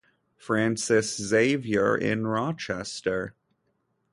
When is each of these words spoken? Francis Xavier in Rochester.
Francis 0.35 1.15
Xavier 1.17 1.95
in 1.95 2.25
Rochester. 2.25 3.35